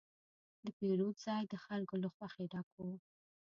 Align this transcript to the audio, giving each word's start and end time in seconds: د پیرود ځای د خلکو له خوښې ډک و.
د 0.65 0.67
پیرود 0.77 1.15
ځای 1.25 1.43
د 1.47 1.53
خلکو 1.65 1.95
له 2.03 2.09
خوښې 2.15 2.43
ډک 2.51 2.67
و. 2.77 2.85